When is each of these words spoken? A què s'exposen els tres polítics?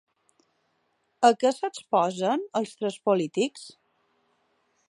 A 1.29 1.31
què 1.43 1.51
s'exposen 1.59 2.49
els 2.61 2.75
tres 2.81 3.01
polítics? 3.11 3.71